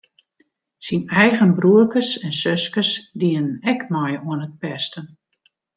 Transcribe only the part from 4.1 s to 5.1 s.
oan it pesten.